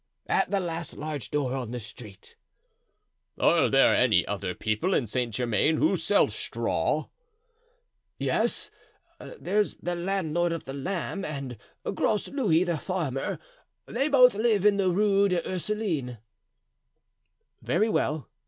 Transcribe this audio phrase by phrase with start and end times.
[0.25, 2.35] "At the last large door in the street."
[3.39, 7.05] "Are there any other people in Saint Germain who sell straw?"
[8.17, 8.71] "Yes;
[9.37, 11.55] there's the landlord of the Lamb, and
[11.93, 13.37] Gros Louis the farmer;
[13.85, 16.17] they both live in the Rue des Ursulines."
[17.61, 18.27] "Very well."